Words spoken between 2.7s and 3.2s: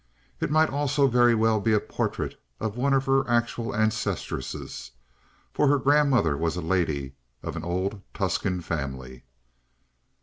one of